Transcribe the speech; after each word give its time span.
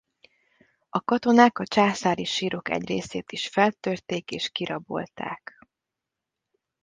A 0.89 1.01
katonák 1.03 1.57
a 1.59 1.67
császári 1.67 2.23
sírok 2.23 2.69
egy 2.69 2.87
részét 2.87 3.31
is 3.31 3.47
feltörték 3.47 4.31
és 4.31 4.49
kirabolták. 4.49 5.61